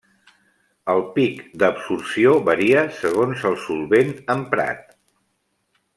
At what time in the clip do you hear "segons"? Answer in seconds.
3.03-3.47